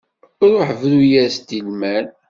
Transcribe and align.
Ruḥ 0.51 0.69
bru-yas-d 0.81 1.49
i 1.57 1.59
lmal. 1.67 2.05